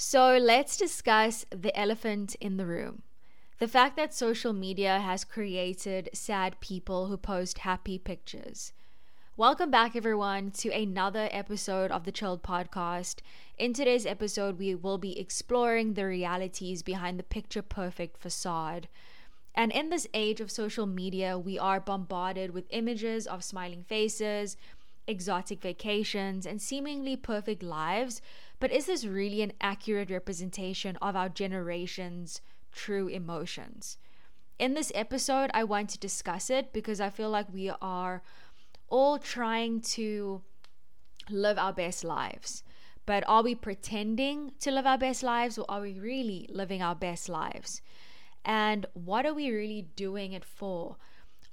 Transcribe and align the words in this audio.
So 0.00 0.36
let's 0.36 0.76
discuss 0.76 1.44
the 1.50 1.76
elephant 1.76 2.36
in 2.36 2.56
the 2.56 2.66
room. 2.66 3.02
The 3.58 3.66
fact 3.66 3.96
that 3.96 4.14
social 4.14 4.52
media 4.52 5.00
has 5.00 5.24
created 5.24 6.08
sad 6.12 6.60
people 6.60 7.08
who 7.08 7.16
post 7.16 7.58
happy 7.58 7.98
pictures. 7.98 8.72
Welcome 9.36 9.72
back, 9.72 9.96
everyone, 9.96 10.52
to 10.52 10.70
another 10.70 11.28
episode 11.32 11.90
of 11.90 12.04
the 12.04 12.12
Chilled 12.12 12.44
Podcast. 12.44 13.16
In 13.58 13.72
today's 13.72 14.06
episode, 14.06 14.56
we 14.56 14.72
will 14.72 14.98
be 14.98 15.18
exploring 15.18 15.94
the 15.94 16.06
realities 16.06 16.84
behind 16.84 17.18
the 17.18 17.24
picture 17.24 17.60
perfect 17.60 18.18
facade. 18.18 18.86
And 19.52 19.72
in 19.72 19.90
this 19.90 20.06
age 20.14 20.40
of 20.40 20.52
social 20.52 20.86
media, 20.86 21.36
we 21.36 21.58
are 21.58 21.80
bombarded 21.80 22.54
with 22.54 22.66
images 22.70 23.26
of 23.26 23.42
smiling 23.42 23.82
faces, 23.82 24.56
exotic 25.08 25.60
vacations, 25.60 26.46
and 26.46 26.62
seemingly 26.62 27.16
perfect 27.16 27.62
lives 27.62 28.22
but 28.60 28.72
is 28.72 28.86
this 28.86 29.04
really 29.04 29.42
an 29.42 29.52
accurate 29.60 30.10
representation 30.10 30.96
of 30.96 31.14
our 31.14 31.28
generation's 31.28 32.40
true 32.72 33.06
emotions? 33.08 33.98
In 34.58 34.74
this 34.74 34.90
episode, 34.94 35.50
I 35.54 35.62
want 35.62 35.90
to 35.90 35.98
discuss 35.98 36.50
it 36.50 36.72
because 36.72 37.00
I 37.00 37.10
feel 37.10 37.30
like 37.30 37.52
we 37.52 37.70
are 37.80 38.22
all 38.88 39.18
trying 39.18 39.80
to 39.80 40.42
live 41.30 41.58
our 41.58 41.72
best 41.72 42.02
lives. 42.02 42.64
But 43.06 43.22
are 43.28 43.42
we 43.42 43.54
pretending 43.54 44.52
to 44.60 44.72
live 44.72 44.86
our 44.86 44.98
best 44.98 45.22
lives 45.22 45.56
or 45.56 45.64
are 45.68 45.80
we 45.80 45.98
really 45.98 46.48
living 46.50 46.82
our 46.82 46.96
best 46.96 47.28
lives? 47.28 47.80
And 48.44 48.86
what 48.94 49.24
are 49.24 49.34
we 49.34 49.50
really 49.50 49.82
doing 49.94 50.32
it 50.32 50.44
for? 50.44 50.96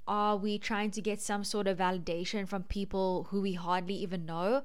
Are 0.08 0.36
we 0.36 0.58
trying 0.58 0.92
to 0.92 1.02
get 1.02 1.20
some 1.20 1.42
sort 1.42 1.66
of 1.66 1.78
validation 1.78 2.46
from 2.46 2.62
people 2.62 3.26
who 3.30 3.40
we 3.40 3.54
hardly 3.54 3.94
even 3.94 4.24
know? 4.24 4.62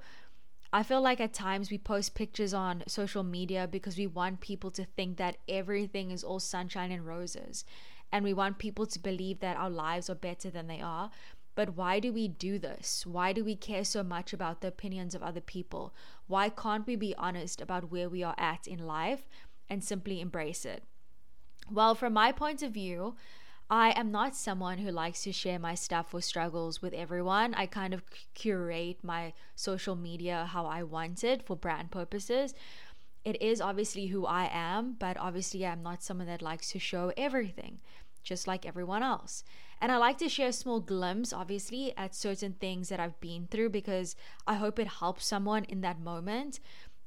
I 0.74 0.84
feel 0.84 1.02
like 1.02 1.20
at 1.20 1.34
times 1.34 1.70
we 1.70 1.78
post 1.78 2.16
pictures 2.16 2.54
on 2.54 2.84
social 2.88 3.24
media 3.24 3.68
because 3.70 3.98
we 3.98 4.08
want 4.08 4.40
people 4.40 4.72
to 4.72 4.86
think 4.86 5.18
that 5.18 5.38
everything 5.50 6.12
is 6.12 6.24
all 6.24 6.40
sunshine 6.40 6.92
and 6.92 7.06
roses. 7.06 7.66
And 8.12 8.24
we 8.24 8.34
want 8.34 8.58
people 8.58 8.86
to 8.86 9.00
believe 9.00 9.40
that 9.40 9.58
our 9.58 9.70
lives 9.70 10.10
are 10.10 10.16
better 10.16 10.50
than 10.50 10.68
they 10.68 10.80
are. 10.80 11.10
But 11.56 11.76
why 11.76 12.00
do 12.00 12.14
we 12.14 12.28
do 12.28 12.58
this? 12.58 13.06
Why 13.06 13.34
do 13.34 13.44
we 13.44 13.56
care 13.56 13.84
so 13.84 14.04
much 14.04 14.32
about 14.32 14.62
the 14.62 14.70
opinions 14.70 15.14
of 15.14 15.24
other 15.24 15.42
people? 15.42 15.94
Why 16.28 16.50
can't 16.50 16.88
we 16.88 16.96
be 16.96 17.16
honest 17.16 17.60
about 17.60 17.92
where 17.92 18.10
we 18.10 18.24
are 18.24 18.36
at 18.38 18.68
in 18.68 18.88
life 18.88 19.28
and 19.70 19.84
simply 19.84 20.22
embrace 20.22 20.66
it? 20.66 20.84
Well, 21.70 21.96
from 21.96 22.14
my 22.14 22.32
point 22.32 22.64
of 22.64 22.72
view, 22.72 23.16
I 23.74 23.92
am 23.92 24.12
not 24.12 24.36
someone 24.36 24.80
who 24.80 24.92
likes 24.92 25.24
to 25.24 25.32
share 25.32 25.58
my 25.58 25.76
stuff 25.76 26.14
or 26.14 26.22
struggles 26.22 26.82
with 26.82 26.94
everyone. 26.94 27.54
I 27.54 27.68
kind 27.68 27.94
of 27.94 28.04
curate 28.34 28.98
my 29.02 29.32
social 29.56 29.96
media 29.96 30.50
how 30.52 30.66
I 30.66 30.84
want 30.84 31.24
it 31.24 31.42
for 31.42 31.56
brand 31.56 31.90
purposes. 31.90 32.54
It 33.24 33.42
is 33.42 33.62
obviously 33.62 34.08
who 34.08 34.26
I 34.26 34.50
am, 34.52 34.98
but 35.00 35.16
obviously 35.16 35.66
I'm 35.66 35.82
not 35.82 36.04
someone 36.04 36.28
that 36.28 36.42
likes 36.42 36.70
to 36.74 36.80
show 36.80 37.14
everything, 37.16 37.80
just 38.24 38.46
like 38.46 38.66
everyone 38.66 39.04
else. 39.04 39.46
And 39.80 39.90
I 39.90 39.96
like 39.96 40.18
to 40.18 40.28
share 40.28 40.50
a 40.50 40.54
small 40.54 40.82
glimpse, 40.82 41.32
obviously, 41.32 41.96
at 41.96 42.14
certain 42.14 42.56
things 42.60 42.90
that 42.90 43.00
I've 43.00 43.22
been 43.22 43.48
through 43.50 43.70
because 43.70 44.18
I 44.46 44.56
hope 44.56 44.80
it 44.80 45.00
helps 45.00 45.26
someone 45.26 45.64
in 45.64 45.80
that 45.80 46.02
moment. 46.02 46.60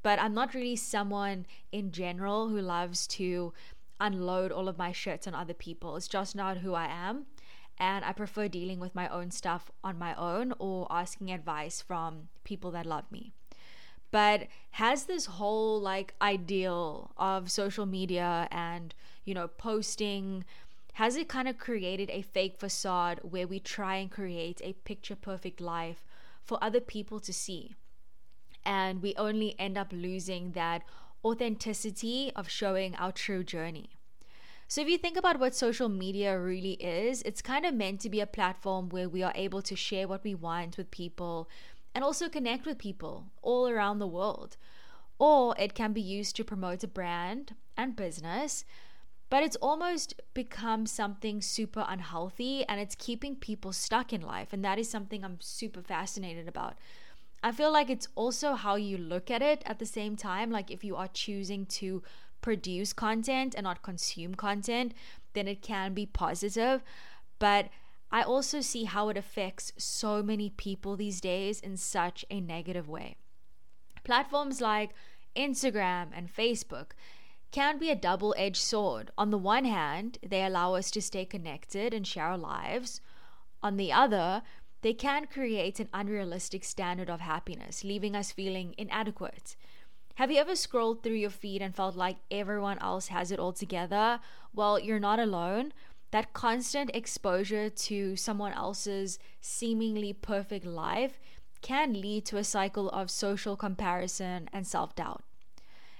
But 0.02 0.18
I'm 0.18 0.34
not 0.34 0.54
really 0.54 0.76
someone 0.76 1.46
in 1.72 1.90
general 1.90 2.48
who 2.48 2.60
loves 2.60 3.06
to 3.08 3.52
unload 4.04 4.52
all 4.52 4.68
of 4.68 4.78
my 4.78 4.92
shit 4.92 5.26
on 5.26 5.34
other 5.34 5.54
people. 5.54 5.96
It's 5.96 6.08
just 6.08 6.36
not 6.36 6.58
who 6.58 6.74
I 6.74 6.86
am. 6.86 7.26
And 7.78 8.04
I 8.04 8.12
prefer 8.12 8.46
dealing 8.46 8.78
with 8.78 8.94
my 8.94 9.08
own 9.08 9.30
stuff 9.30 9.70
on 9.82 9.98
my 9.98 10.14
own 10.14 10.52
or 10.58 10.86
asking 10.90 11.32
advice 11.32 11.80
from 11.80 12.28
people 12.44 12.70
that 12.72 12.86
love 12.86 13.10
me. 13.10 13.32
But 14.10 14.46
has 14.72 15.04
this 15.04 15.26
whole 15.26 15.80
like 15.80 16.14
ideal 16.22 17.10
of 17.16 17.50
social 17.50 17.86
media 17.86 18.46
and, 18.52 18.94
you 19.24 19.34
know, 19.34 19.48
posting, 19.48 20.44
has 20.92 21.16
it 21.16 21.28
kind 21.28 21.48
of 21.48 21.58
created 21.58 22.10
a 22.10 22.22
fake 22.22 22.56
facade 22.60 23.18
where 23.22 23.48
we 23.48 23.58
try 23.58 23.96
and 23.96 24.10
create 24.10 24.60
a 24.62 24.74
picture 24.84 25.16
perfect 25.16 25.60
life 25.60 26.04
for 26.44 26.62
other 26.62 26.80
people 26.80 27.18
to 27.20 27.32
see? 27.32 27.74
And 28.64 29.02
we 29.02 29.14
only 29.16 29.58
end 29.58 29.76
up 29.76 29.88
losing 29.92 30.52
that 30.52 30.82
authenticity 31.24 32.30
of 32.36 32.48
showing 32.48 32.94
our 32.96 33.10
true 33.10 33.42
journey. 33.42 33.90
So, 34.66 34.80
if 34.80 34.88
you 34.88 34.98
think 34.98 35.16
about 35.16 35.38
what 35.38 35.54
social 35.54 35.88
media 35.88 36.38
really 36.38 36.72
is, 36.74 37.22
it's 37.22 37.42
kind 37.42 37.66
of 37.66 37.74
meant 37.74 38.00
to 38.00 38.10
be 38.10 38.20
a 38.20 38.26
platform 38.26 38.88
where 38.88 39.08
we 39.08 39.22
are 39.22 39.32
able 39.34 39.62
to 39.62 39.76
share 39.76 40.08
what 40.08 40.24
we 40.24 40.34
want 40.34 40.78
with 40.78 40.90
people 40.90 41.48
and 41.94 42.02
also 42.02 42.28
connect 42.28 42.66
with 42.66 42.78
people 42.78 43.26
all 43.42 43.68
around 43.68 43.98
the 43.98 44.06
world. 44.06 44.56
Or 45.18 45.54
it 45.58 45.74
can 45.74 45.92
be 45.92 46.00
used 46.00 46.34
to 46.36 46.44
promote 46.44 46.82
a 46.82 46.88
brand 46.88 47.54
and 47.76 47.94
business, 47.94 48.64
but 49.30 49.42
it's 49.42 49.56
almost 49.56 50.20
become 50.32 50.86
something 50.86 51.40
super 51.40 51.84
unhealthy 51.86 52.64
and 52.64 52.80
it's 52.80 52.94
keeping 52.94 53.36
people 53.36 53.72
stuck 53.72 54.12
in 54.12 54.22
life. 54.22 54.52
And 54.52 54.64
that 54.64 54.78
is 54.78 54.90
something 54.90 55.24
I'm 55.24 55.40
super 55.40 55.82
fascinated 55.82 56.48
about. 56.48 56.74
I 57.42 57.52
feel 57.52 57.70
like 57.70 57.90
it's 57.90 58.08
also 58.14 58.54
how 58.54 58.76
you 58.76 58.96
look 58.96 59.30
at 59.30 59.42
it 59.42 59.62
at 59.66 59.78
the 59.78 59.86
same 59.86 60.16
time. 60.16 60.50
Like 60.50 60.70
if 60.70 60.82
you 60.82 60.96
are 60.96 61.08
choosing 61.08 61.66
to 61.66 62.02
produce 62.44 62.92
content 62.92 63.54
and 63.56 63.64
not 63.64 63.82
consume 63.82 64.34
content, 64.34 64.92
then 65.32 65.48
it 65.48 65.62
can 65.62 65.94
be 65.94 66.04
positive. 66.04 66.84
But 67.38 67.70
I 68.12 68.20
also 68.22 68.60
see 68.60 68.84
how 68.84 69.08
it 69.08 69.16
affects 69.16 69.72
so 69.78 70.22
many 70.22 70.50
people 70.50 70.94
these 70.94 71.22
days 71.22 71.58
in 71.58 71.78
such 71.78 72.22
a 72.30 72.42
negative 72.42 72.86
way. 72.86 73.16
Platforms 74.04 74.60
like 74.60 74.90
Instagram 75.34 76.08
and 76.14 76.28
Facebook 76.30 76.88
can 77.50 77.78
be 77.78 77.88
a 77.88 77.96
double 77.96 78.34
edged 78.36 78.60
sword. 78.60 79.10
On 79.16 79.30
the 79.30 79.38
one 79.38 79.64
hand, 79.64 80.18
they 80.22 80.44
allow 80.44 80.74
us 80.74 80.90
to 80.90 81.00
stay 81.00 81.24
connected 81.24 81.94
and 81.94 82.06
share 82.06 82.26
our 82.26 82.36
lives. 82.36 83.00
On 83.62 83.78
the 83.78 83.90
other, 83.90 84.42
they 84.82 84.92
can 84.92 85.26
create 85.26 85.80
an 85.80 85.88
unrealistic 85.94 86.62
standard 86.62 87.08
of 87.08 87.20
happiness, 87.22 87.84
leaving 87.84 88.14
us 88.14 88.32
feeling 88.32 88.74
inadequate. 88.76 89.56
Have 90.16 90.30
you 90.30 90.38
ever 90.38 90.54
scrolled 90.54 91.02
through 91.02 91.14
your 91.14 91.30
feed 91.30 91.60
and 91.60 91.74
felt 91.74 91.96
like 91.96 92.18
everyone 92.30 92.78
else 92.78 93.08
has 93.08 93.32
it 93.32 93.40
all 93.40 93.52
together? 93.52 94.20
Well, 94.54 94.78
you're 94.78 95.00
not 95.00 95.18
alone. 95.18 95.72
That 96.12 96.32
constant 96.32 96.92
exposure 96.94 97.68
to 97.68 98.14
someone 98.14 98.52
else's 98.52 99.18
seemingly 99.40 100.12
perfect 100.12 100.64
life 100.64 101.18
can 101.62 102.00
lead 102.00 102.24
to 102.26 102.36
a 102.36 102.44
cycle 102.44 102.88
of 102.90 103.10
social 103.10 103.56
comparison 103.56 104.48
and 104.52 104.64
self 104.64 104.94
doubt. 104.94 105.24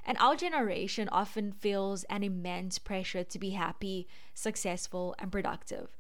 And 0.07 0.17
our 0.19 0.37
generation 0.37 1.09
often 1.09 1.51
feels 1.51 2.05
an 2.05 2.23
immense 2.23 2.79
pressure 2.79 3.25
to 3.25 3.39
be 3.41 3.51
happy, 3.51 4.07
successful, 4.33 5.17
and 5.19 5.33
productive. 5.33 5.97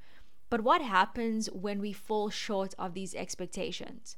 But 0.50 0.60
what 0.60 0.82
happens 0.82 1.46
when 1.50 1.80
we 1.80 1.92
fall 1.92 2.30
short 2.30 2.74
of 2.78 2.94
these 2.94 3.16
expectations? 3.16 4.16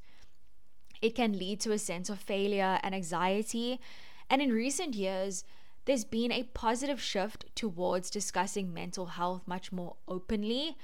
It 1.01 1.15
can 1.15 1.37
lead 1.37 1.59
to 1.61 1.71
a 1.71 1.79
sense 1.79 2.09
of 2.09 2.19
failure 2.19 2.79
and 2.83 2.93
anxiety. 2.93 3.79
And 4.29 4.41
in 4.41 4.51
recent 4.51 4.95
years, 4.95 5.43
there's 5.85 6.03
been 6.03 6.31
a 6.31 6.43
positive 6.43 7.01
shift 7.01 7.45
towards 7.55 8.09
discussing 8.09 8.73
mental 8.73 9.05
health 9.05 9.43
much 9.45 9.71
more 9.71 9.95
openly. 10.07 10.75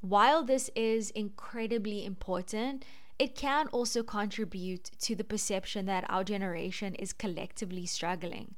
While 0.00 0.44
this 0.44 0.70
is 0.76 1.10
incredibly 1.10 2.04
important, 2.04 2.84
it 3.18 3.34
can 3.34 3.66
also 3.68 4.02
contribute 4.02 4.90
to 5.00 5.16
the 5.16 5.24
perception 5.24 5.86
that 5.86 6.04
our 6.08 6.22
generation 6.22 6.94
is 6.94 7.12
collectively 7.12 7.86
struggling. 7.86 8.54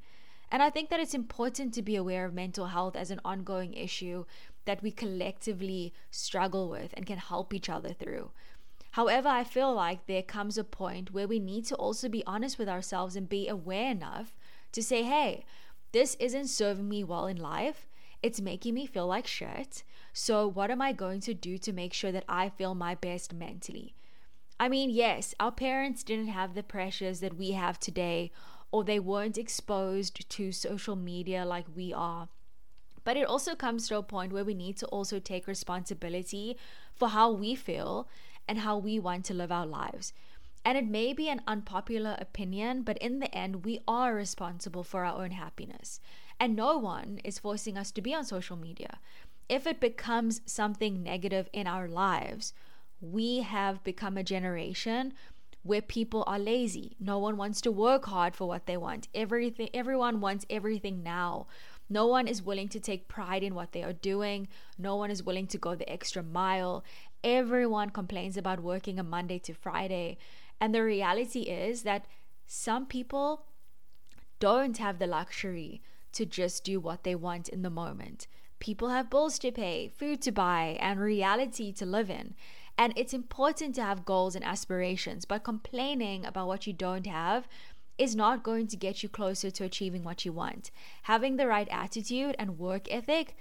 And 0.51 0.63
I 0.63 0.71
think 0.71 0.91
that 0.91 1.01
it's 1.01 1.15
important 1.15 1.75
to 1.75 1.83
be 1.83 1.95
aware 1.95 2.25
of 2.25 2.35
mental 2.35 2.67
health 2.67 2.97
as 2.97 3.11
an 3.11 3.21
ongoing 3.25 3.75
issue 3.75 4.25
that 4.65 4.83
we 4.83 4.91
collectively 4.91 5.93
struggle 6.11 6.69
with 6.69 6.93
and 6.95 7.07
can 7.07 7.19
help 7.19 7.55
each 7.55 7.69
other 7.69 7.93
through. 7.93 8.31
However, 8.93 9.29
I 9.29 9.45
feel 9.45 9.73
like 9.75 10.07
there 10.07 10.23
comes 10.23 10.57
a 10.59 10.65
point 10.65 11.13
where 11.13 11.29
we 11.29 11.39
need 11.39 11.67
to 11.67 11.77
also 11.77 12.09
be 12.09 12.25
honest 12.27 12.59
with 12.59 12.69
ourselves 12.69 13.17
and 13.17 13.29
be 13.29 13.49
aware 13.49 13.91
enough 13.91 14.37
to 14.73 14.83
say, 14.83 15.03
hey, 15.03 15.45
this 15.93 16.17
isn't 16.17 16.49
serving 16.49 16.89
me 16.89 17.05
well 17.05 17.27
in 17.27 17.37
life. 17.37 17.89
It's 18.23 18.41
making 18.41 18.75
me 18.75 18.87
feel 18.87 19.07
like 19.07 19.27
shit. 19.27 19.85
So, 20.13 20.47
what 20.47 20.71
am 20.71 20.83
I 20.83 20.93
going 20.93 21.21
to 21.21 21.35
do 21.35 21.59
to 21.59 21.73
make 21.73 21.93
sure 21.93 22.11
that 22.11 22.25
I 22.29 22.49
feel 22.49 22.75
my 22.75 22.95
best 22.95 23.33
mentally? 23.33 23.95
I 24.59 24.69
mean, 24.69 24.91
yes, 24.91 25.35
our 25.39 25.53
parents 25.53 26.03
didn't 26.03 26.29
have 26.29 26.55
the 26.55 26.65
pressures 26.65 27.21
that 27.21 27.37
we 27.37 27.53
have 27.53 27.79
today, 27.79 28.33
or 28.73 28.83
they 28.83 28.99
weren't 28.99 29.39
exposed 29.39 30.29
to 30.29 30.53
social 30.53 30.97
media 30.97 31.45
like 31.45 31.67
we 31.77 31.93
are. 31.93 32.29
But 33.05 33.17
it 33.17 33.27
also 33.27 33.55
comes 33.55 33.87
to 33.89 33.97
a 33.97 34.03
point 34.03 34.33
where 34.33 34.45
we 34.45 34.55
need 34.55 34.77
to 34.79 34.87
also 34.87 35.21
take 35.21 35.47
responsibility 35.47 36.57
for 36.95 37.09
how 37.09 37.31
we 37.31 37.55
feel 37.55 38.09
and 38.49 38.61
how 38.61 38.77
we 38.79 38.99
want 38.99 39.25
to 39.27 39.35
live 39.35 39.53
our 39.53 39.67
lives. 39.67 40.13
And 40.65 40.77
it 40.77 40.87
may 40.87 41.13
be 41.13 41.29
an 41.29 41.43
unpopular 41.47 42.17
opinion, 42.19 42.83
but 42.83 42.99
in 42.99 43.21
the 43.21 43.33
end, 43.35 43.65
we 43.65 43.81
are 43.87 44.15
responsible 44.15 44.83
for 44.83 45.05
our 45.05 45.23
own 45.23 45.31
happiness. 45.33 46.01
And 46.41 46.57
no 46.57 46.79
one 46.79 47.21
is 47.25 47.39
forcing 47.39 47.77
us 47.77 47.91
to 47.93 48.03
be 48.03 48.15
on 48.15 48.25
social 48.25 48.57
media. 48.57 48.99
If 49.49 49.67
it 49.67 49.81
becomes 49.81 50.41
something 50.47 51.03
negative 51.03 51.49
in 51.53 51.67
our 51.67 51.89
lives, 51.89 52.53
we 53.01 53.41
have 53.41 53.85
become 53.85 54.17
a 54.17 54.25
generation 54.25 55.15
where 55.63 55.83
people 55.83 56.25
are 56.27 56.39
lazy. 56.39 56.97
No 57.01 57.19
one 57.19 57.37
wants 57.37 57.61
to 57.63 57.73
work 57.73 58.07
hard 58.07 58.35
for 58.35 58.47
what 58.47 58.67
they 58.67 58.77
want. 58.77 59.09
Everything 59.15 59.69
everyone 59.75 60.21
wants 60.21 60.47
everything 60.49 61.03
now. 61.03 61.47
No 61.91 62.07
one 62.07 62.29
is 62.29 62.43
willing 62.43 62.69
to 62.69 62.81
take 62.81 63.09
pride 63.09 63.43
in 63.43 63.55
what 63.55 63.73
they 63.73 63.83
are 63.83 63.95
doing. 63.95 64.49
No 64.77 64.97
one 64.97 65.11
is 65.11 65.23
willing 65.23 65.47
to 65.49 65.59
go 65.59 65.75
the 65.75 65.91
extra 65.91 66.23
mile. 66.23 66.85
Everyone 67.25 67.91
complains 67.91 68.37
about 68.37 68.61
working 68.61 68.99
a 68.99 69.03
Monday 69.03 69.39
to 69.41 69.55
Friday. 69.55 70.19
And 70.61 70.75
the 70.75 70.83
reality 70.83 71.43
is 71.43 71.83
that 71.83 72.07
some 72.47 72.87
people 72.87 73.47
don't 74.41 74.79
have 74.79 74.99
the 74.99 75.07
luxury 75.07 75.83
to 76.13 76.25
just 76.25 76.65
do 76.65 76.81
what 76.81 77.05
they 77.05 77.15
want 77.15 77.49
in 77.49 77.63
the 77.63 77.71
moment. 77.71 78.27
People 78.61 78.89
have 78.89 79.11
bills 79.11 79.39
to 79.41 79.53
pay, 79.53 79.89
food 79.89 80.21
to 80.23 80.33
buy, 80.33 80.77
and 80.81 80.99
reality 80.99 81.73
to 81.73 81.87
live 81.87 82.11
in. 82.11 82.35
And 82.77 82.93
it's 82.97 83.13
important 83.13 83.75
to 83.75 83.83
have 83.83 84.05
goals 84.05 84.35
and 84.35 84.45
aspirations, 84.45 85.25
but 85.25 85.45
complaining 85.45 86.25
about 86.25 86.47
what 86.47 86.67
you 86.67 86.73
don't 86.73 87.07
have 87.07 87.49
is 87.99 88.15
not 88.15 88.45
going 88.45 88.69
to 88.69 88.77
get 88.77 89.03
you 89.03 89.09
closer 89.09 89.51
to 89.51 89.65
achieving 89.65 90.05
what 90.05 90.25
you 90.25 90.33
want. 90.33 90.71
Having 91.03 91.37
the 91.37 91.49
right 91.49 91.69
attitude 91.71 92.37
and 92.39 92.59
work 92.59 92.87
ethic 92.91 93.37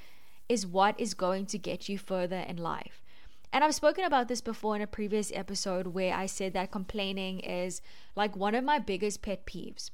is 0.50 0.66
what 0.66 1.00
is 1.00 1.14
going 1.14 1.46
to 1.46 1.60
get 1.60 1.88
you 1.88 1.98
further 1.98 2.40
in 2.40 2.58
life. 2.58 3.04
And 3.52 3.64
I've 3.64 3.76
spoken 3.76 4.04
about 4.04 4.28
this 4.28 4.42
before 4.42 4.76
in 4.76 4.82
a 4.82 4.88
previous 4.88 5.32
episode 5.34 5.88
where 5.88 6.14
I 6.14 6.26
said 6.26 6.54
that 6.54 6.72
complaining 6.72 7.40
is 7.40 7.82
like 8.16 8.36
one 8.36 8.56
of 8.56 8.64
my 8.64 8.80
biggest 8.80 9.22
pet 9.22 9.46
peeves. 9.46 9.90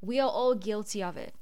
We 0.00 0.18
are 0.20 0.28
all 0.28 0.54
guilty 0.54 1.02
of 1.02 1.16
it. 1.16 1.34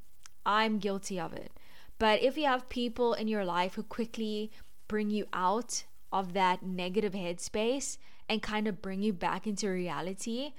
I'm 0.45 0.79
guilty 0.79 1.21
of 1.21 1.33
it. 1.33 1.53
But 1.99 2.23
if 2.23 2.37
you 2.37 2.47
have 2.47 2.69
people 2.69 3.15
in 3.15 3.29
your 3.29 3.45
life 3.45 3.75
who 3.75 3.85
quickly 3.85 4.51
bring 4.89 5.11
you 5.11 5.27
out 5.33 5.85
of 6.13 6.33
that 6.33 6.63
negative 6.63 7.13
headspace 7.13 7.97
and 8.29 8.43
kind 8.43 8.67
of 8.67 8.83
bring 8.83 9.03
you 9.03 9.13
back 9.13 9.47
into 9.47 9.69
reality, 9.69 10.53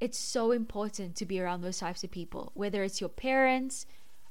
it's 0.00 0.18
so 0.18 0.52
important 0.52 1.16
to 1.16 1.26
be 1.26 1.40
around 1.40 1.62
those 1.62 1.78
types 1.78 2.04
of 2.04 2.10
people, 2.10 2.52
whether 2.54 2.82
it's 2.82 3.00
your 3.00 3.08
parents, 3.08 3.86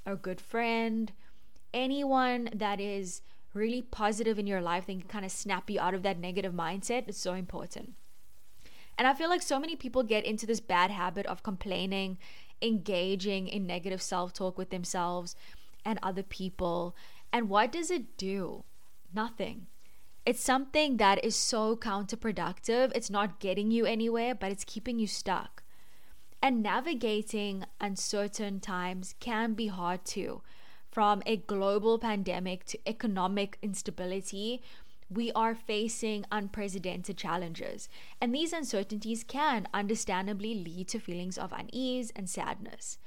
a 0.05 0.15
good 0.15 0.39
friend, 0.39 1.11
anyone 1.73 2.49
that 2.53 2.79
is 2.79 3.21
really 3.53 3.81
positive 3.81 4.39
in 4.39 4.47
your 4.47 4.61
life 4.61 4.85
that 4.85 4.93
can 4.93 5.01
kind 5.01 5.25
of 5.25 5.31
snap 5.31 5.69
you 5.69 5.79
out 5.79 5.93
of 5.93 6.03
that 6.03 6.19
negative 6.19 6.53
mindset. 6.53 7.05
It's 7.07 7.17
so 7.17 7.33
important. 7.33 7.93
And 8.97 9.07
I 9.07 9.13
feel 9.13 9.29
like 9.29 9.41
so 9.41 9.59
many 9.59 9.75
people 9.75 10.03
get 10.03 10.25
into 10.25 10.45
this 10.45 10.59
bad 10.59 10.91
habit 10.91 11.25
of 11.25 11.43
complaining, 11.43 12.17
engaging 12.61 13.47
in 13.47 13.65
negative 13.65 14.01
self 14.01 14.33
talk 14.33 14.57
with 14.57 14.69
themselves 14.69 15.35
and 15.83 15.99
other 16.01 16.23
people. 16.23 16.95
And 17.31 17.49
what 17.49 17.71
does 17.71 17.89
it 17.89 18.17
do? 18.17 18.63
Nothing. 19.13 19.67
It's 20.25 20.41
something 20.41 20.97
that 20.97 21.23
is 21.23 21.35
so 21.35 21.75
counterproductive. 21.75 22.91
It's 22.95 23.09
not 23.09 23.39
getting 23.39 23.71
you 23.71 23.85
anywhere, 23.85 24.33
but 24.33 24.51
it's 24.51 24.63
keeping 24.63 24.99
you 24.99 25.07
stuck. 25.07 25.63
And 26.41 26.63
navigating 26.63 27.65
uncertain 27.81 28.59
times 28.59 29.15
can 29.19 29.53
be 29.53 29.67
hard 29.67 30.05
too. 30.05 30.41
From 30.93 31.23
a 31.25 31.37
global 31.37 31.97
pandemic 31.97 32.65
to 32.65 32.77
economic 32.85 33.57
instability, 33.63 34.61
we 35.09 35.31
are 35.31 35.55
facing 35.55 36.23
unprecedented 36.31 37.17
challenges. 37.17 37.89
And 38.21 38.33
these 38.33 38.53
uncertainties 38.53 39.23
can 39.23 39.67
understandably 39.73 40.53
lead 40.53 40.89
to 40.89 40.99
feelings 40.99 41.39
of 41.39 41.51
unease 41.51 42.11
and 42.15 42.29
sadness. 42.29 42.99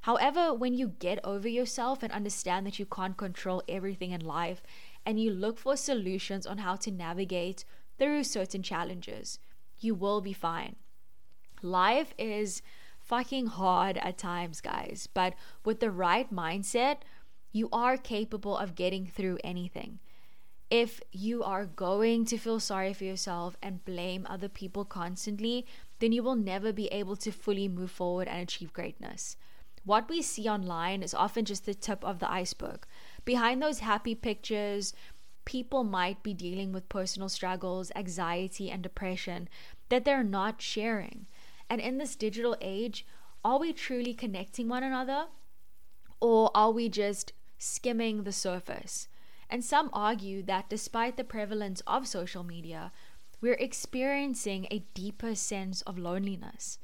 However, 0.00 0.52
when 0.52 0.74
you 0.74 0.88
get 0.98 1.24
over 1.24 1.46
yourself 1.46 2.02
and 2.02 2.12
understand 2.12 2.66
that 2.66 2.80
you 2.80 2.84
can't 2.84 3.16
control 3.16 3.62
everything 3.68 4.10
in 4.10 4.22
life, 4.22 4.60
and 5.06 5.20
you 5.20 5.30
look 5.30 5.56
for 5.56 5.76
solutions 5.76 6.48
on 6.48 6.58
how 6.58 6.74
to 6.74 6.90
navigate 6.90 7.64
through 7.96 8.24
certain 8.24 8.64
challenges, 8.64 9.38
you 9.78 9.94
will 9.94 10.20
be 10.20 10.32
fine. 10.32 10.74
Life 11.62 12.12
is 12.18 12.60
fucking 12.98 13.46
hard 13.46 13.98
at 13.98 14.18
times, 14.18 14.60
guys, 14.60 15.08
but 15.14 15.34
with 15.64 15.78
the 15.78 15.92
right 15.92 16.32
mindset, 16.34 16.98
you 17.52 17.68
are 17.72 17.96
capable 17.96 18.56
of 18.56 18.74
getting 18.74 19.06
through 19.06 19.38
anything. 19.42 19.98
If 20.70 21.00
you 21.10 21.42
are 21.42 21.66
going 21.66 22.24
to 22.26 22.38
feel 22.38 22.60
sorry 22.60 22.92
for 22.92 23.04
yourself 23.04 23.56
and 23.60 23.84
blame 23.84 24.26
other 24.28 24.48
people 24.48 24.84
constantly, 24.84 25.66
then 25.98 26.12
you 26.12 26.22
will 26.22 26.36
never 26.36 26.72
be 26.72 26.86
able 26.88 27.16
to 27.16 27.32
fully 27.32 27.66
move 27.66 27.90
forward 27.90 28.28
and 28.28 28.40
achieve 28.40 28.72
greatness. 28.72 29.36
What 29.84 30.08
we 30.08 30.22
see 30.22 30.48
online 30.48 31.02
is 31.02 31.14
often 31.14 31.44
just 31.44 31.66
the 31.66 31.74
tip 31.74 32.04
of 32.04 32.20
the 32.20 32.30
iceberg. 32.30 32.86
Behind 33.24 33.60
those 33.60 33.80
happy 33.80 34.14
pictures, 34.14 34.92
people 35.44 35.82
might 35.82 36.22
be 36.22 36.34
dealing 36.34 36.72
with 36.72 36.88
personal 36.88 37.28
struggles, 37.28 37.90
anxiety, 37.96 38.70
and 38.70 38.82
depression 38.82 39.48
that 39.88 40.04
they're 40.04 40.22
not 40.22 40.62
sharing. 40.62 41.26
And 41.68 41.80
in 41.80 41.98
this 41.98 42.14
digital 42.14 42.56
age, 42.60 43.06
are 43.44 43.58
we 43.58 43.72
truly 43.72 44.14
connecting 44.14 44.68
one 44.68 44.82
another? 44.82 45.26
Or 46.20 46.50
are 46.54 46.70
we 46.70 46.88
just 46.88 47.32
skimming 47.60 48.24
the 48.24 48.32
surface? 48.32 49.06
And 49.48 49.64
some 49.64 49.90
argue 49.92 50.42
that 50.44 50.68
despite 50.68 51.16
the 51.16 51.24
prevalence 51.24 51.82
of 51.86 52.08
social 52.08 52.42
media, 52.42 52.90
we're 53.40 53.54
experiencing 53.54 54.66
a 54.70 54.84
deeper 54.94 55.34
sense 55.34 55.82
of 55.82 55.98
loneliness. 55.98 56.78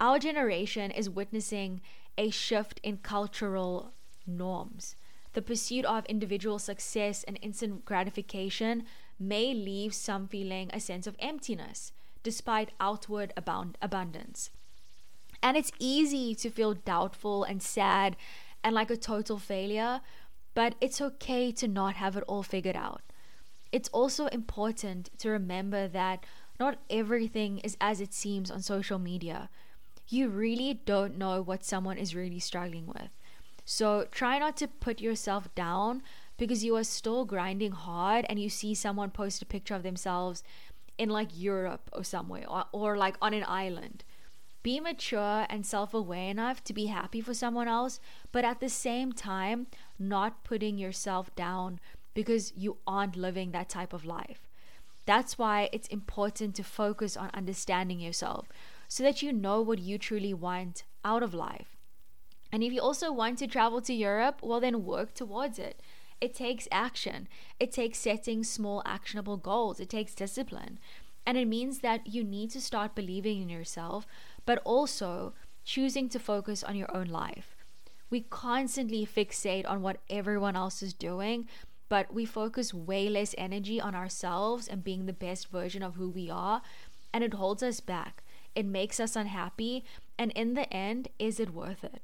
Our 0.00 0.18
generation 0.18 0.90
is 0.90 1.08
witnessing 1.10 1.80
a 2.16 2.30
shift 2.30 2.80
in 2.82 2.98
cultural 2.98 3.92
norms. 4.26 4.96
The 5.32 5.42
pursuit 5.42 5.84
of 5.84 6.04
individual 6.06 6.58
success 6.58 7.22
and 7.24 7.38
instant 7.40 7.84
gratification 7.84 8.84
may 9.18 9.54
leave 9.54 9.94
some 9.94 10.26
feeling 10.26 10.70
a 10.72 10.80
sense 10.80 11.06
of 11.06 11.16
emptiness 11.18 11.92
despite 12.22 12.70
outward 12.80 13.32
abound- 13.36 13.78
abundance. 13.80 14.50
And 15.42 15.56
it's 15.56 15.72
easy 15.78 16.34
to 16.34 16.50
feel 16.50 16.74
doubtful 16.74 17.44
and 17.44 17.62
sad 17.62 18.16
and 18.62 18.74
like 18.74 18.90
a 18.90 18.96
total 18.96 19.38
failure, 19.38 20.00
but 20.54 20.74
it's 20.80 21.00
okay 21.00 21.52
to 21.52 21.68
not 21.68 21.94
have 21.94 22.16
it 22.16 22.24
all 22.26 22.42
figured 22.42 22.76
out. 22.76 23.02
It's 23.72 23.88
also 23.90 24.26
important 24.26 25.10
to 25.18 25.30
remember 25.30 25.88
that 25.88 26.26
not 26.58 26.78
everything 26.90 27.58
is 27.58 27.76
as 27.80 28.00
it 28.00 28.12
seems 28.12 28.50
on 28.50 28.62
social 28.62 28.98
media. 28.98 29.48
You 30.08 30.28
really 30.28 30.74
don't 30.74 31.16
know 31.16 31.40
what 31.40 31.64
someone 31.64 31.96
is 31.96 32.14
really 32.14 32.40
struggling 32.40 32.86
with. 32.86 33.10
So 33.64 34.06
try 34.10 34.38
not 34.38 34.56
to 34.58 34.68
put 34.68 35.00
yourself 35.00 35.54
down 35.54 36.02
because 36.36 36.64
you 36.64 36.74
are 36.76 36.84
still 36.84 37.24
grinding 37.24 37.72
hard 37.72 38.26
and 38.28 38.38
you 38.38 38.48
see 38.48 38.74
someone 38.74 39.10
post 39.10 39.42
a 39.42 39.46
picture 39.46 39.74
of 39.74 39.82
themselves 39.82 40.42
in 40.98 41.08
like 41.08 41.28
Europe 41.32 41.88
or 41.92 42.02
somewhere 42.02 42.44
or, 42.48 42.64
or 42.72 42.96
like 42.96 43.16
on 43.22 43.32
an 43.32 43.44
island. 43.46 44.04
Be 44.62 44.78
mature 44.78 45.46
and 45.48 45.64
self 45.64 45.94
aware 45.94 46.30
enough 46.30 46.62
to 46.64 46.74
be 46.74 46.86
happy 46.86 47.20
for 47.20 47.32
someone 47.32 47.68
else, 47.68 47.98
but 48.30 48.44
at 48.44 48.60
the 48.60 48.68
same 48.68 49.12
time, 49.12 49.68
not 49.98 50.44
putting 50.44 50.76
yourself 50.76 51.34
down 51.34 51.80
because 52.12 52.52
you 52.54 52.76
aren't 52.86 53.16
living 53.16 53.52
that 53.52 53.68
type 53.68 53.92
of 53.92 54.04
life. 54.04 54.46
That's 55.06 55.38
why 55.38 55.70
it's 55.72 55.88
important 55.88 56.54
to 56.56 56.64
focus 56.64 57.16
on 57.16 57.30
understanding 57.32 58.00
yourself 58.00 58.48
so 58.86 59.02
that 59.02 59.22
you 59.22 59.32
know 59.32 59.60
what 59.62 59.78
you 59.78 59.96
truly 59.96 60.34
want 60.34 60.84
out 61.04 61.22
of 61.22 61.32
life. 61.32 61.76
And 62.52 62.62
if 62.62 62.72
you 62.72 62.80
also 62.80 63.12
want 63.12 63.38
to 63.38 63.46
travel 63.46 63.80
to 63.82 63.94
Europe, 63.94 64.40
well, 64.42 64.60
then 64.60 64.84
work 64.84 65.14
towards 65.14 65.58
it. 65.58 65.80
It 66.20 66.34
takes 66.34 66.68
action, 66.70 67.28
it 67.58 67.72
takes 67.72 67.98
setting 67.98 68.44
small, 68.44 68.82
actionable 68.84 69.38
goals, 69.38 69.80
it 69.80 69.88
takes 69.88 70.14
discipline. 70.14 70.78
And 71.30 71.38
it 71.38 71.46
means 71.46 71.78
that 71.78 72.08
you 72.08 72.24
need 72.24 72.50
to 72.50 72.60
start 72.60 72.96
believing 72.96 73.40
in 73.40 73.48
yourself, 73.48 74.04
but 74.46 74.60
also 74.64 75.32
choosing 75.64 76.08
to 76.08 76.18
focus 76.18 76.64
on 76.64 76.74
your 76.74 76.92
own 76.92 77.06
life. 77.06 77.54
We 78.10 78.22
constantly 78.22 79.06
fixate 79.06 79.64
on 79.64 79.80
what 79.80 80.00
everyone 80.10 80.56
else 80.56 80.82
is 80.82 80.92
doing, 80.92 81.46
but 81.88 82.12
we 82.12 82.24
focus 82.24 82.74
way 82.74 83.08
less 83.08 83.32
energy 83.38 83.80
on 83.80 83.94
ourselves 83.94 84.66
and 84.66 84.82
being 84.82 85.06
the 85.06 85.12
best 85.12 85.52
version 85.52 85.84
of 85.84 85.94
who 85.94 86.10
we 86.10 86.28
are, 86.28 86.62
and 87.14 87.22
it 87.22 87.34
holds 87.34 87.62
us 87.62 87.78
back. 87.78 88.24
It 88.56 88.66
makes 88.66 88.98
us 88.98 89.14
unhappy, 89.14 89.84
and 90.18 90.32
in 90.32 90.54
the 90.54 90.68
end, 90.74 91.10
is 91.20 91.38
it 91.38 91.54
worth 91.54 91.84
it? 91.84 92.02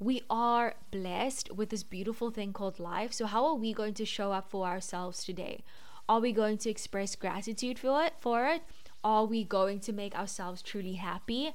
We 0.00 0.22
are 0.28 0.74
blessed 0.90 1.52
with 1.52 1.68
this 1.68 1.84
beautiful 1.84 2.32
thing 2.32 2.52
called 2.52 2.80
life. 2.80 3.12
So, 3.12 3.26
how 3.26 3.46
are 3.46 3.54
we 3.54 3.72
going 3.72 3.94
to 3.94 4.04
show 4.04 4.32
up 4.32 4.50
for 4.50 4.66
ourselves 4.66 5.22
today? 5.22 5.62
Are 6.08 6.20
we 6.20 6.32
going 6.32 6.58
to 6.58 6.70
express 6.70 7.16
gratitude 7.16 7.78
for 7.78 8.04
it? 8.04 8.14
For 8.20 8.46
it? 8.46 8.62
Are 9.02 9.24
we 9.24 9.44
going 9.44 9.80
to 9.80 9.92
make 9.92 10.16
ourselves 10.16 10.62
truly 10.62 10.94
happy? 10.94 11.52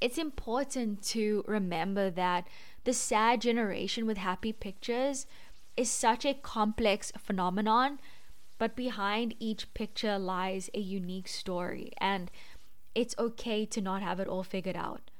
It's 0.00 0.18
important 0.18 1.02
to 1.14 1.44
remember 1.46 2.10
that 2.10 2.46
the 2.84 2.92
sad 2.92 3.40
generation 3.40 4.06
with 4.06 4.16
happy 4.16 4.52
pictures 4.52 5.26
is 5.76 5.90
such 5.90 6.24
a 6.24 6.34
complex 6.34 7.12
phenomenon, 7.18 7.98
but 8.58 8.76
behind 8.76 9.34
each 9.38 9.72
picture 9.74 10.18
lies 10.18 10.70
a 10.74 10.80
unique 10.80 11.28
story, 11.28 11.92
and 11.98 12.30
it's 12.94 13.14
okay 13.18 13.66
to 13.66 13.80
not 13.80 14.02
have 14.02 14.20
it 14.20 14.28
all 14.28 14.42
figured 14.42 14.76
out. 14.76 15.10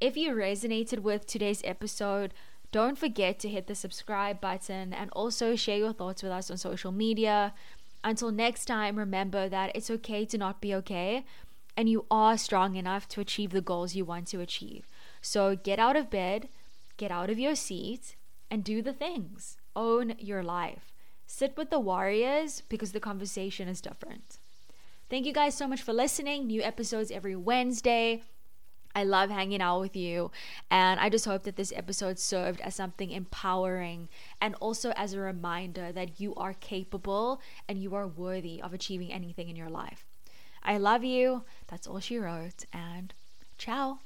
If 0.00 0.16
you 0.16 0.32
resonated 0.32 1.00
with 1.00 1.26
today's 1.26 1.62
episode, 1.64 2.34
don't 2.72 2.98
forget 2.98 3.38
to 3.40 3.48
hit 3.48 3.66
the 3.66 3.74
subscribe 3.74 4.40
button 4.40 4.92
and 4.92 5.10
also 5.12 5.56
share 5.56 5.78
your 5.78 5.92
thoughts 5.92 6.22
with 6.22 6.32
us 6.32 6.50
on 6.50 6.56
social 6.58 6.92
media. 6.92 7.54
Until 8.04 8.30
next 8.30 8.66
time, 8.66 8.96
remember 8.96 9.48
that 9.48 9.72
it's 9.74 9.90
okay 9.90 10.24
to 10.26 10.38
not 10.38 10.60
be 10.60 10.74
okay. 10.74 11.24
and 11.76 11.88
you 11.88 12.06
are 12.10 12.38
strong 12.38 12.74
enough 12.76 13.06
to 13.08 13.20
achieve 13.20 13.50
the 13.50 13.60
goals 13.60 13.94
you 13.94 14.04
want 14.04 14.26
to 14.28 14.40
achieve. 14.40 14.86
So 15.20 15.56
get 15.56 15.78
out 15.78 15.96
of 15.96 16.10
bed, 16.10 16.48
get 16.96 17.10
out 17.10 17.28
of 17.30 17.38
your 17.38 17.54
seat, 17.54 18.16
and 18.50 18.64
do 18.64 18.80
the 18.80 18.92
things. 18.94 19.58
Own 19.74 20.14
your 20.18 20.42
life. 20.42 20.92
Sit 21.26 21.56
with 21.56 21.70
the 21.70 21.80
warriors 21.80 22.62
because 22.68 22.92
the 22.92 23.00
conversation 23.00 23.68
is 23.68 23.80
different. 23.80 24.38
Thank 25.10 25.26
you 25.26 25.32
guys 25.32 25.54
so 25.54 25.68
much 25.68 25.82
for 25.82 25.92
listening. 25.92 26.46
New 26.46 26.62
episodes 26.62 27.10
every 27.10 27.36
Wednesday. 27.36 28.22
I 28.96 29.04
love 29.04 29.28
hanging 29.28 29.60
out 29.60 29.80
with 29.80 29.94
you. 29.94 30.30
And 30.70 30.98
I 30.98 31.10
just 31.10 31.26
hope 31.26 31.42
that 31.42 31.56
this 31.56 31.70
episode 31.76 32.18
served 32.18 32.62
as 32.62 32.74
something 32.74 33.10
empowering 33.10 34.08
and 34.40 34.54
also 34.54 34.90
as 34.96 35.12
a 35.12 35.20
reminder 35.20 35.92
that 35.92 36.18
you 36.18 36.34
are 36.36 36.54
capable 36.54 37.42
and 37.68 37.78
you 37.78 37.94
are 37.94 38.06
worthy 38.06 38.62
of 38.62 38.72
achieving 38.72 39.12
anything 39.12 39.50
in 39.50 39.54
your 39.54 39.68
life. 39.68 40.06
I 40.62 40.78
love 40.78 41.04
you. 41.04 41.44
That's 41.68 41.86
all 41.86 42.00
she 42.00 42.16
wrote. 42.16 42.64
And 42.72 43.12
ciao. 43.58 43.98